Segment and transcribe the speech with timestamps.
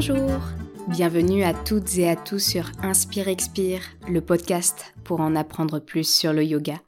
[0.00, 0.40] Bonjour
[0.88, 6.08] Bienvenue à toutes et à tous sur Inspire Expire, le podcast pour en apprendre plus
[6.08, 6.80] sur le yoga.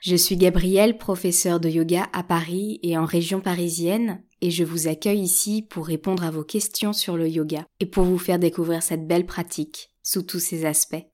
[0.00, 4.88] Je suis Gabrielle, professeure de yoga à Paris et en région parisienne, et je vous
[4.88, 8.82] accueille ici pour répondre à vos questions sur le yoga et pour vous faire découvrir
[8.82, 11.04] cette belle pratique sous tous ses aspects.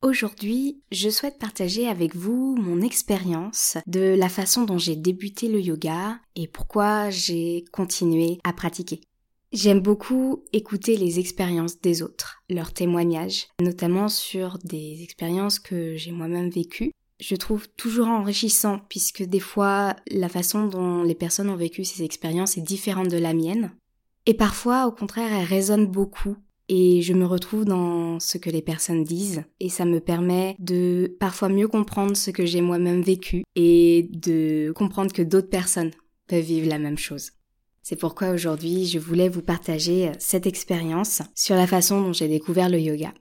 [0.00, 5.60] Aujourd'hui, je souhaite partager avec vous mon expérience de la façon dont j'ai débuté le
[5.60, 9.02] yoga et pourquoi j'ai continué à pratiquer.
[9.52, 16.12] J'aime beaucoup écouter les expériences des autres, leurs témoignages, notamment sur des expériences que j'ai
[16.12, 16.92] moi-même vécues.
[17.18, 22.04] Je trouve toujours enrichissant puisque des fois la façon dont les personnes ont vécu ces
[22.04, 23.72] expériences est différente de la mienne.
[24.26, 26.36] Et parfois, au contraire, elles résonnent beaucoup
[26.68, 31.16] et je me retrouve dans ce que les personnes disent et ça me permet de
[31.18, 35.90] parfois mieux comprendre ce que j'ai moi-même vécu et de comprendre que d'autres personnes
[36.28, 37.32] peuvent vivre la même chose.
[37.82, 42.28] C'est pourquoi aujourd'hui je voulais vous partager euh, cette expérience sur la façon dont j'ai
[42.28, 43.12] découvert le yoga.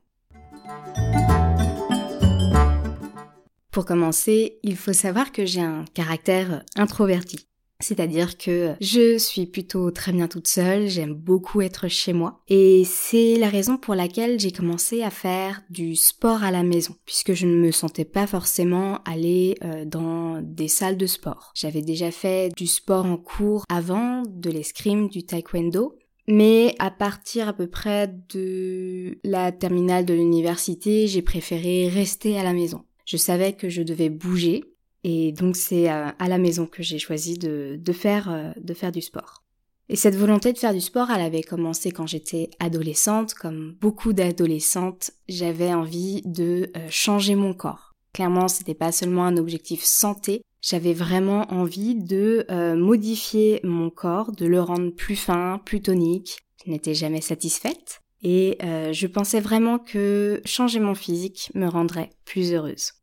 [3.72, 7.49] Pour commencer, il faut savoir que j'ai un caractère introverti.
[7.82, 12.42] C'est-à-dire que je suis plutôt très bien toute seule, j'aime beaucoup être chez moi.
[12.50, 16.96] Et c'est la raison pour laquelle j'ai commencé à faire du sport à la maison,
[17.06, 21.52] puisque je ne me sentais pas forcément aller euh, dans des salles de sport.
[21.56, 27.48] J'avais déjà fait du sport en cours avant, de l'escrime, du taekwondo, mais à partir
[27.48, 32.84] à peu près de la terminale de l'université, j'ai préféré rester à la maison.
[33.06, 34.66] Je savais que je devais bouger
[35.10, 38.92] et donc c'est euh, à la maison que j'ai choisi de, faire, euh, de faire
[38.92, 39.44] du sport.
[39.92, 43.34] Et cette volonté de faire du sport, elle avait commencé quand j'étais adolescente.
[43.34, 47.96] Comme beaucoup d'adolescentes, j'avais envie de euh, changer mon corps.
[48.14, 54.48] Clairement, c'était pas seulement un objectif santé, j'avais vraiment envie de modifier mon corps, de
[54.48, 56.40] le rendre plus fin, plus tonique.
[56.66, 62.52] Je n'étais jamais satisfaite et je pensais vraiment que changer mon physique me rendrait plus
[62.52, 62.94] heureuse.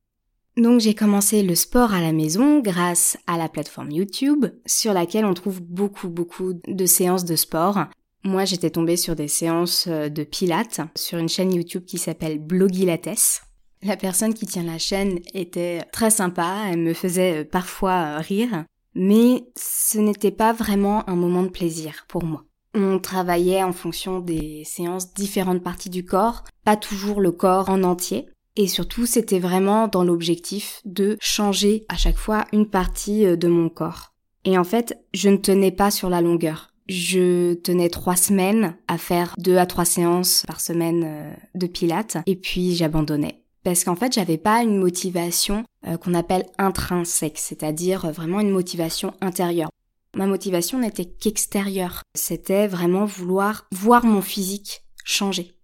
[0.56, 5.27] Donc j'ai commencé le sport à la maison grâce à la plateforme YouTube sur laquelle
[5.27, 7.87] on trouve beaucoup beaucoup de séances de sport.
[8.25, 12.39] Moi j'étais tombée sur des séances euh, de pilates sur une chaîne YouTube qui s'appelle
[12.39, 13.43] Blogilates.
[13.83, 18.19] La personne qui tient la chaîne était très sympa, elle me faisait euh, parfois euh,
[18.19, 22.44] rire, mais ce n'était pas vraiment un moment de plaisir pour moi.
[22.75, 27.83] On travaillait en fonction des séances différentes parties du corps, pas toujours le corps en
[27.83, 28.27] entier.
[28.56, 33.49] Et surtout, c'était vraiment dans l'objectif de changer à chaque fois une partie euh, de
[33.49, 34.15] mon corps.
[34.44, 36.71] Et en fait, je ne tenais pas sur la longueur.
[36.89, 42.17] Je tenais trois semaines à faire deux à trois séances par semaine euh, de pilates
[42.27, 43.43] et puis j'abandonnais.
[43.65, 49.12] Parce qu'en fait, j'avais pas une motivation euh, qu'on appelle intrinsèque, c'est-à-dire vraiment une motivation
[49.21, 49.71] intérieure.
[50.15, 52.03] Ma motivation n'était qu'extérieure.
[52.15, 55.56] C'était vraiment vouloir voir mon physique changer.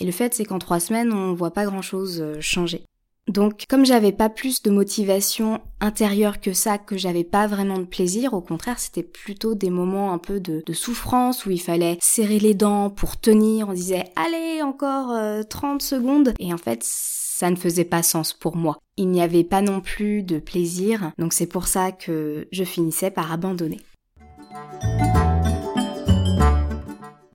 [0.00, 2.82] Et le fait, c'est qu'en trois semaines, on voit pas grand chose euh, changer.
[3.28, 7.84] Donc, comme j'avais pas plus de motivation intérieure que ça, que j'avais pas vraiment de
[7.84, 12.40] plaisir, au contraire, c'était plutôt des moments un peu de, souffrance où il fallait serrer
[12.40, 13.68] les dents pour tenir.
[13.68, 15.14] On disait, allez, encore
[15.48, 16.34] 30 euh, secondes.
[16.40, 18.78] Et en fait, ça ne faisait pas sens pour moi.
[18.96, 21.12] Il n'y avait pas non plus de plaisir.
[21.18, 23.80] Donc c'est pour ça que je finissais par abandonner.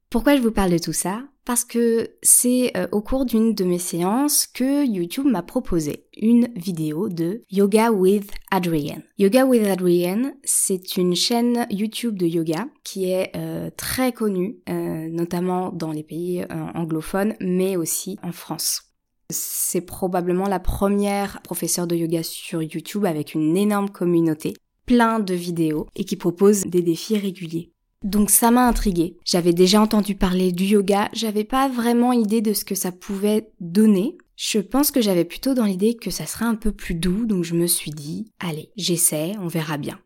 [0.09, 1.23] Pourquoi je vous parle de tout ça?
[1.45, 6.49] Parce que c'est euh, au cours d'une de mes séances que YouTube m'a proposé une
[6.55, 9.03] vidéo de Yoga with Adrienne.
[9.19, 15.07] Yoga with Adrienne, c'est une chaîne YouTube de yoga qui est euh, très connue, euh,
[15.09, 18.81] notamment dans les pays anglophones, mais aussi en France.
[19.29, 24.53] C'est probablement la première professeure de yoga sur YouTube avec une énorme communauté,
[24.85, 27.74] plein de vidéos et qui propose des défis réguliers.
[28.05, 29.17] Donc ça m'a intriguée.
[29.25, 33.49] J'avais déjà entendu parler du yoga, j'avais pas vraiment idée de ce que ça pouvait
[33.59, 34.15] donner.
[34.35, 37.43] Je pense que j'avais plutôt dans l'idée que ça serait un peu plus doux, donc
[37.43, 39.99] je me suis dit, allez, j'essaie, on verra bien.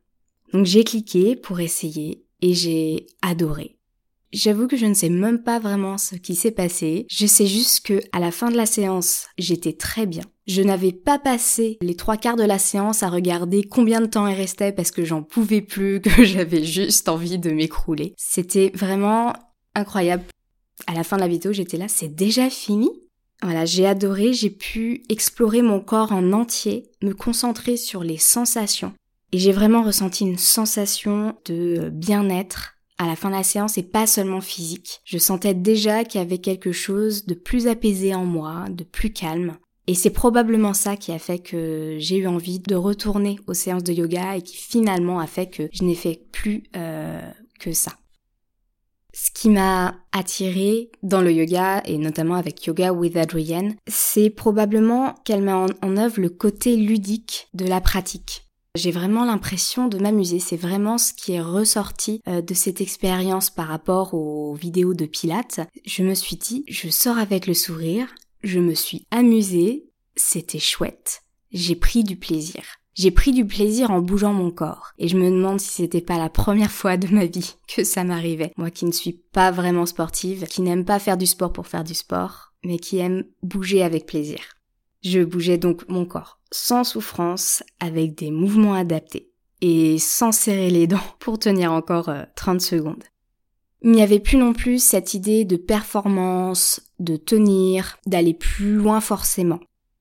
[0.53, 3.75] Donc j'ai cliqué pour essayer et j'ai adoré.
[4.31, 7.05] J'avoue que je ne sais même pas vraiment ce qui s'est passé.
[7.09, 10.23] Je sais juste que à la fin de la séance, j'étais très bien.
[10.49, 14.25] Je n'avais pas passé les trois quarts de la séance à regarder combien de temps
[14.25, 18.15] il restait parce que j'en pouvais plus, que j'avais juste envie de m'écrouler.
[18.17, 19.33] C'était vraiment
[19.75, 20.23] incroyable.
[20.87, 22.89] À la fin de la vidéo, j'étais là, c'est déjà fini?
[23.43, 28.93] Voilà, j'ai adoré, j'ai pu explorer mon corps en entier, me concentrer sur les sensations.
[29.31, 33.83] Et j'ai vraiment ressenti une sensation de bien-être, à la fin de la séance et
[33.83, 35.01] pas seulement physique.
[35.05, 39.13] Je sentais déjà qu'il y avait quelque chose de plus apaisé en moi, de plus
[39.13, 39.55] calme.
[39.89, 43.83] Et c'est probablement ça qui a fait que j'ai eu envie de retourner aux séances
[43.83, 47.27] de yoga et qui finalement a fait que je n'ai fait plus euh,
[47.59, 47.93] que ça.
[49.15, 55.15] Ce qui m'a attiré dans le yoga, et notamment avec Yoga with Adrienne, c'est probablement
[55.25, 58.43] qu'elle met en œuvre le côté ludique de la pratique.
[58.75, 63.49] J'ai vraiment l'impression de m'amuser, c'est vraiment ce qui est ressorti euh, de cette expérience
[63.49, 65.61] par rapport aux vidéos de Pilates.
[65.87, 68.07] Je me suis dit, je sors avec le sourire,
[68.43, 72.63] je me suis amusée, c'était chouette, j'ai pris du plaisir.
[72.95, 74.91] J'ai pris du plaisir en bougeant mon corps.
[74.97, 78.03] Et je me demande si c'était pas la première fois de ma vie que ça
[78.03, 78.51] m'arrivait.
[78.57, 81.85] Moi qui ne suis pas vraiment sportive, qui n'aime pas faire du sport pour faire
[81.85, 84.39] du sport, mais qui aime bouger avec plaisir.
[85.01, 89.29] Je bougeais donc mon corps sans souffrance, avec des mouvements adaptés
[89.61, 93.03] et sans serrer les dents pour tenir encore 30 euh, secondes.
[93.81, 99.01] Il n'y avait plus non plus cette idée de performance, de tenir, d'aller plus loin
[99.01, 99.59] forcément.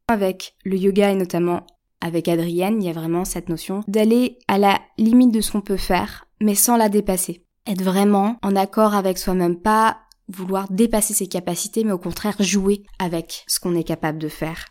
[0.08, 1.66] Avec le yoga et notamment
[2.00, 5.60] avec Adrienne, il y a vraiment cette notion d'aller à la limite de ce qu'on
[5.60, 7.44] peut faire, mais sans la dépasser.
[7.66, 9.98] Être vraiment en accord avec soi-même, pas
[10.28, 14.66] vouloir dépasser ses capacités, mais au contraire jouer avec ce qu'on est capable de faire.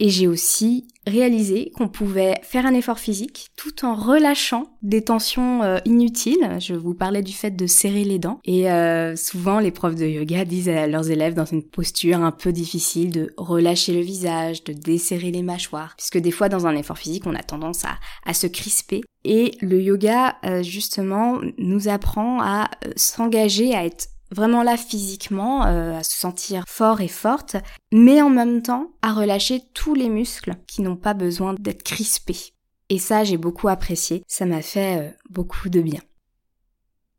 [0.00, 5.62] Et j'ai aussi réalisé qu'on pouvait faire un effort physique tout en relâchant des tensions
[5.62, 6.56] euh, inutiles.
[6.60, 8.40] Je vous parlais du fait de serrer les dents.
[8.44, 12.30] Et euh, souvent, les profs de yoga disent à leurs élèves dans une posture un
[12.30, 15.94] peu difficile de relâcher le visage, de desserrer les mâchoires.
[15.96, 19.02] Puisque des fois, dans un effort physique, on a tendance à, se crisper.
[19.24, 25.98] Et le yoga, euh, justement, nous apprend à s'engager, à être vraiment là physiquement, euh,
[25.98, 27.56] à se sentir fort et forte,
[27.92, 32.52] mais en même temps à relâcher tous les muscles qui n'ont pas besoin d'être crispés.
[32.88, 36.00] Et ça, j'ai beaucoup apprécié, ça m'a fait euh, beaucoup de bien.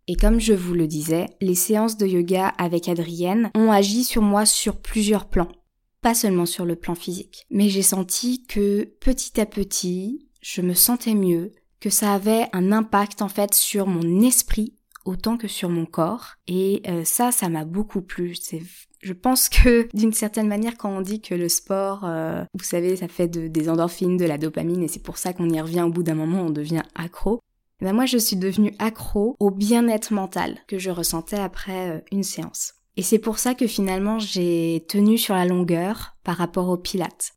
[0.08, 4.22] Et comme je vous le disais, les séances de yoga avec Adrienne ont agi sur
[4.22, 5.52] moi sur plusieurs plans.
[6.02, 10.74] Pas seulement sur le plan physique, mais j'ai senti que petit à petit, je me
[10.74, 14.74] sentais mieux, que ça avait un impact en fait sur mon esprit
[15.06, 16.36] autant que sur mon corps.
[16.48, 18.36] Et euh, ça, ça m'a beaucoup plu.
[19.02, 22.96] Je pense que d'une certaine manière, quand on dit que le sport, euh, vous savez,
[22.96, 25.90] ça fait des endorphines, de la dopamine, et c'est pour ça qu'on y revient au
[25.90, 27.40] bout d'un moment, on devient accro.
[27.82, 32.00] Eh ben moi, je suis devenue accro au bien-être mental que je ressentais après euh,
[32.12, 32.76] une séance.
[32.96, 37.34] Et c'est pour ça que finalement, j'ai tenu sur la longueur par rapport au pilates.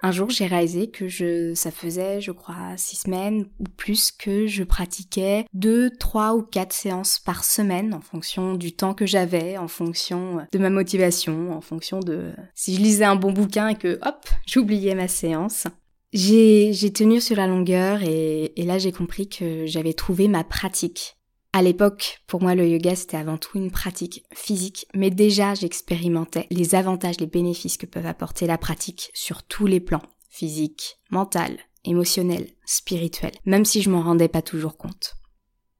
[0.00, 4.46] Un jour, j'ai réalisé que je, ça faisait, je crois, six semaines ou plus que
[4.46, 9.58] je pratiquais deux, trois ou quatre séances par semaine en fonction du temps que j'avais,
[9.58, 13.74] en fonction de ma motivation, en fonction de si je lisais un bon bouquin et
[13.74, 15.66] que hop, j'oubliais ma séance.
[16.12, 21.17] J'ai, tenu sur la longueur et, et là j'ai compris que j'avais trouvé ma pratique.
[21.58, 26.46] À l'époque, pour moi, le yoga, c'était avant tout une pratique physique, mais déjà, j'expérimentais
[26.52, 31.58] les avantages, les bénéfices que peuvent apporter la pratique sur tous les plans, physique, mental,
[31.84, 35.17] émotionnel, spirituel, même si je m'en rendais pas toujours compte.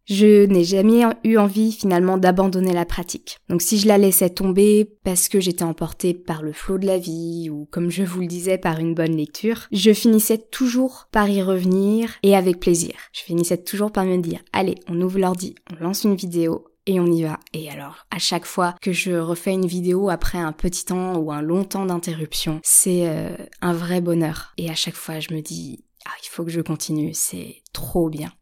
[0.09, 3.39] Je n'ai jamais eu envie finalement d'abandonner la pratique.
[3.51, 6.97] Donc si je la laissais tomber parce que j'étais emportée par le flot de la
[6.97, 11.29] vie ou comme je vous le disais par une bonne lecture, je finissais toujours par
[11.29, 12.95] y revenir et avec plaisir.
[13.13, 17.01] Je finissais toujours par me dire allez, on ouvre l'ordi, on lance une vidéo et
[17.01, 17.39] on y va.
[17.53, 21.31] Et alors, à chaque fois que je refais une vidéo après un petit temps ou
[21.33, 24.55] un long temps d'interruption, c'est euh, un vrai bonheur.
[24.57, 28.09] Et à chaque fois, je me dis, ah, il faut que je continue, c'est trop
[28.09, 28.33] bien.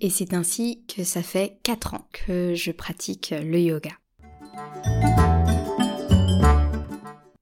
[0.00, 3.92] Et c'est ainsi que ça fait 4 ans que je pratique le yoga.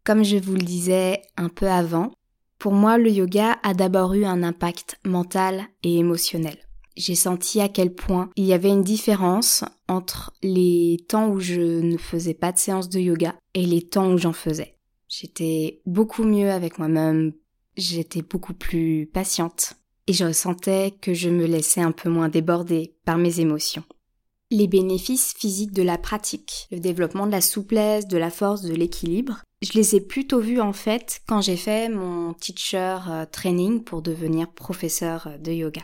[0.04, 2.12] Comme je vous le disais un peu avant,
[2.58, 6.58] pour moi le yoga a d'abord eu un impact mental et émotionnel.
[6.96, 11.60] J'ai senti à quel point il y avait une différence entre les temps où je
[11.60, 14.76] ne faisais pas de séance de yoga et les temps où j'en faisais.
[15.08, 17.32] J'étais beaucoup mieux avec moi-même,
[17.76, 19.74] j'étais beaucoup plus patiente,
[20.06, 23.84] et je ressentais que je me laissais un peu moins déborder par mes émotions.
[24.50, 28.74] Les bénéfices physiques de la pratique, le développement de la souplesse, de la force, de
[28.74, 33.82] l'équilibre, je les ai plutôt vus en fait quand j'ai fait mon teacher euh, training
[33.82, 35.80] pour devenir professeur de yoga.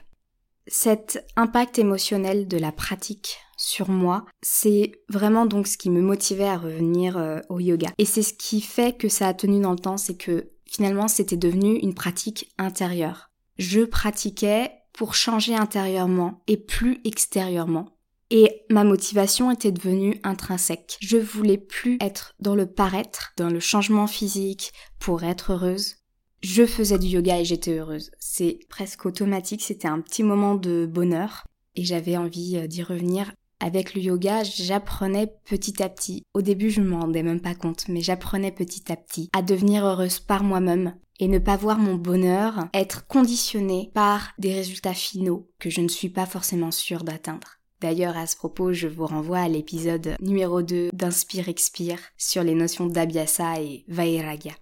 [0.67, 6.45] Cet impact émotionnel de la pratique sur moi, c'est vraiment donc ce qui me motivait
[6.49, 7.89] à revenir euh, au yoga.
[7.99, 11.09] Et c'est ce qui fait que ça a tenu dans le temps, c'est que finalement
[11.09, 13.30] c'était devenu une pratique intérieure
[13.61, 17.91] je pratiquais pour changer intérieurement et plus extérieurement.
[18.31, 20.97] Et ma motivation était devenue intrinsèque.
[21.01, 25.97] Je voulais plus être dans le paraître, dans le changement physique pour être heureuse.
[26.43, 28.11] Je faisais du yoga et j'étais heureuse.
[28.19, 31.45] C'est presque automatique, c'était un petit moment de bonheur
[31.77, 33.31] et j'avais envie euh, d'y revenir.
[33.63, 36.23] Avec le yoga, j'apprenais petit à petit.
[36.33, 39.43] Au début, je ne m'en rendais même pas compte, mais j'apprenais petit à petit à
[39.43, 44.95] devenir heureuse par moi-même, et ne pas voir mon bonheur être conditionné par des résultats
[44.95, 47.59] finaux que je ne suis pas forcément sûre d'atteindre.
[47.81, 52.55] D'ailleurs, à ce propos, je vous renvoie à l'épisode numéro 2 d'Inspire Expire sur les
[52.55, 54.53] notions d'Abhyasa et Vairagya.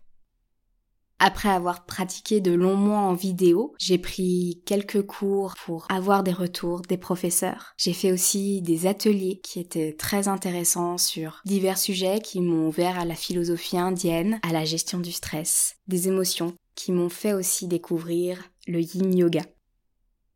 [1.21, 6.33] Après avoir pratiqué de longs mois en vidéo, j'ai pris quelques cours pour avoir des
[6.33, 7.75] retours des professeurs.
[7.77, 13.01] J'ai fait aussi des ateliers qui étaient très intéressants sur divers sujets qui m'ont ouvert
[13.01, 17.67] à la philosophie indienne, à la gestion du stress, des émotions, qui m'ont fait aussi
[17.67, 19.43] découvrir le yin yoga.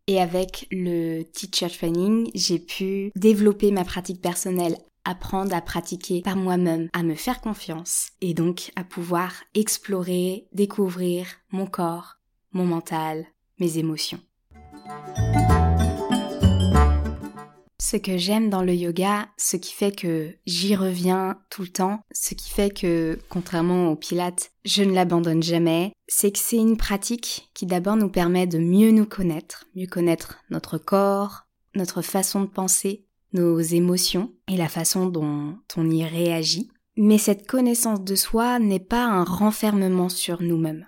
[0.09, 6.37] Et avec le teacher training, j'ai pu développer ma pratique personnelle apprendre à pratiquer par
[6.37, 12.19] moi-même, à me faire confiance et donc à pouvoir explorer, découvrir mon corps,
[12.53, 13.27] mon mental,
[13.59, 14.21] mes émotions.
[17.81, 22.01] Ce que j'aime dans le yoga, ce qui fait que j'y reviens tout le temps,
[22.11, 26.77] ce qui fait que, contrairement au pilates, je ne l'abandonne jamais, c'est que c'est une
[26.79, 31.43] pratique qui d'abord nous permet de mieux nous connaître, mieux connaître notre corps,
[31.75, 36.71] notre façon de penser, nos émotions et la façon dont on y réagit.
[36.97, 40.87] Mais cette connaissance de soi n'est pas un renfermement sur nous-mêmes.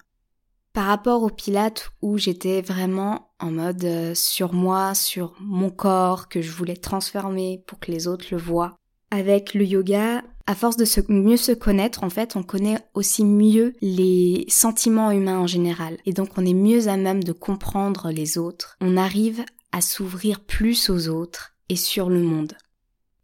[0.75, 6.29] Par rapport au Pilate où j'étais vraiment en mode euh, sur moi, sur mon corps
[6.29, 8.77] que je voulais transformer pour que les autres le voient.
[9.11, 13.73] Avec le yoga, à force de mieux se connaître, en fait, on connaît aussi mieux
[13.81, 15.99] les sentiments humains en général.
[16.07, 18.77] Et donc on est mieux à même de comprendre les autres.
[18.81, 22.55] On arrive à s'ouvrir plus aux autres et sur le monde.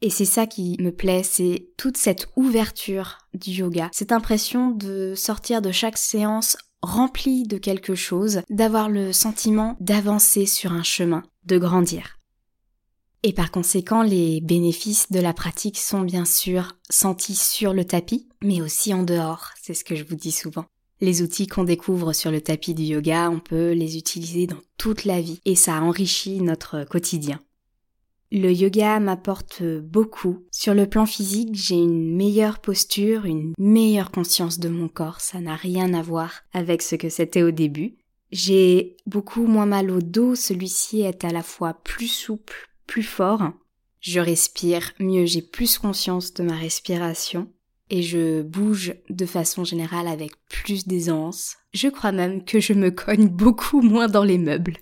[0.03, 5.15] Et c'est ça qui me plaît, c'est toute cette ouverture du yoga, cette impression de
[5.15, 11.23] sortir de chaque séance remplie de quelque chose, d'avoir le sentiment d'avancer sur un chemin,
[11.45, 12.17] de grandir.
[13.23, 18.29] Et par conséquent, les bénéfices de la pratique sont bien sûr sentis sur le tapis,
[18.43, 20.65] mais aussi en dehors, c'est ce que je vous dis souvent.
[21.03, 25.05] Les outils qu'on découvre sur le tapis du yoga, on peut les utiliser dans toute
[25.05, 27.41] la vie, et ça enrichit notre quotidien.
[28.33, 30.47] Le yoga m'apporte beaucoup.
[30.53, 35.21] Sur le plan physique, j'ai une meilleure posture, une meilleure conscience de mon corps.
[35.21, 37.97] Ça n'a rien à voir avec ce que c'était au début.
[38.31, 40.37] J'ai beaucoup moins mal au dos.
[40.37, 43.51] Celui-ci est à la fois plus souple, plus fort.
[44.01, 47.53] Je respire mieux, j'ai plus conscience de ma respiration.
[47.93, 51.57] Et je bouge de façon générale avec plus d'aisance.
[51.75, 54.77] Je crois même que je me cogne beaucoup moins dans les meubles.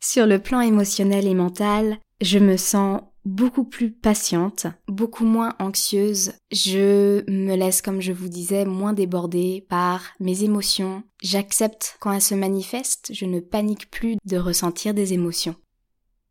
[0.00, 6.32] Sur le plan émotionnel et mental, je me sens beaucoup plus patiente, beaucoup moins anxieuse.
[6.50, 11.02] Je me laisse, comme je vous disais, moins déborder par mes émotions.
[11.22, 15.56] J'accepte quand elles se manifestent, je ne panique plus de ressentir des émotions.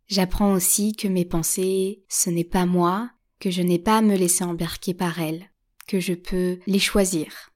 [0.08, 4.16] J'apprends aussi que mes pensées, ce n'est pas moi, que je n'ai pas à me
[4.16, 5.50] laisser embarquer par elles,
[5.88, 7.52] que je peux les choisir.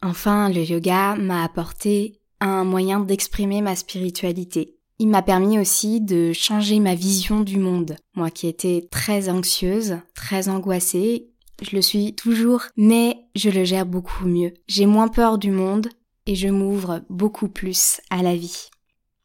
[0.00, 6.32] Enfin, le yoga m'a apporté un moyen d'exprimer ma spiritualité, il m'a permis aussi de
[6.32, 7.96] changer ma vision du monde.
[8.14, 11.28] Moi qui étais très anxieuse, très angoissée,
[11.62, 14.54] je le suis toujours, mais je le gère beaucoup mieux.
[14.66, 15.88] J'ai moins peur du monde
[16.26, 18.68] et je m'ouvre beaucoup plus à la vie.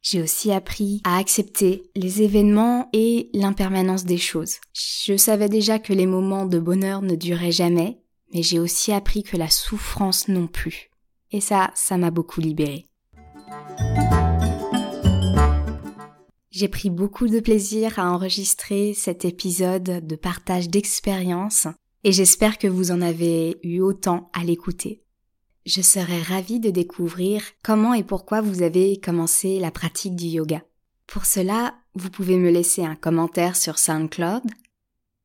[0.02, 4.58] J'ai aussi appris à accepter les événements et l'impermanence des choses.
[4.74, 8.00] Je savais déjà que les moments de bonheur ne duraient jamais,
[8.34, 10.90] mais j'ai aussi appris que la souffrance non plus.
[11.32, 12.86] Et ça, ça m'a beaucoup libérée.
[16.54, 21.68] J'ai pris beaucoup de plaisir à enregistrer cet épisode de partage d'expérience
[22.04, 25.02] et j'espère que vous en avez eu autant à l'écouter.
[25.66, 30.62] Je serais ravie de découvrir comment et pourquoi vous avez commencé la pratique du yoga.
[31.08, 34.44] Pour cela, vous pouvez me laisser un commentaire sur SoundCloud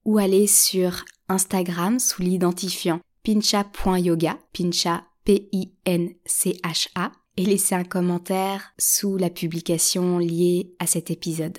[0.06, 9.30] ou aller sur Instagram sous l'identifiant pincha.yoga, pincha P-I-N-C-H-A, et laisser un commentaire sous la
[9.30, 11.56] publication liée à cet épisode.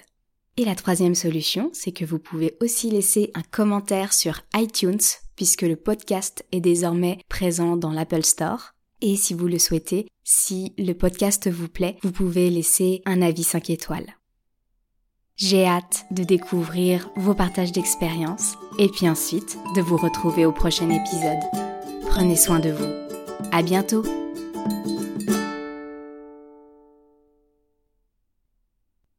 [0.57, 4.99] Et la troisième solution, c'est que vous pouvez aussi laisser un commentaire sur iTunes,
[5.37, 8.73] puisque le podcast est désormais présent dans l'Apple Store.
[9.01, 13.43] Et si vous le souhaitez, si le podcast vous plaît, vous pouvez laisser un avis
[13.43, 14.17] 5 étoiles.
[15.37, 20.89] J'ai hâte de découvrir vos partages d'expériences et puis ensuite de vous retrouver au prochain
[20.89, 21.39] épisode.
[22.01, 23.49] Prenez soin de vous.
[23.53, 24.03] À bientôt!